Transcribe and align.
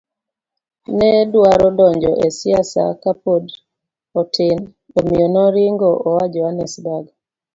ne 0.97 1.11
dwaro 1.33 1.67
donjo 1.79 2.11
e 2.25 2.27
siasa 2.37 2.83
ka 3.01 3.11
pod 3.23 3.43
otin, 4.21 4.57
omiyo 4.97 5.27
noringo 5.35 5.89
oa 6.09 6.25
Johannesburg. 6.33 7.05